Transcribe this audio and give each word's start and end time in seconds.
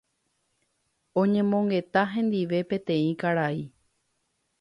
oñemongeta 1.23 2.01
hendive 2.13 2.59
peteĩ 2.71 3.09
karai 3.25 3.59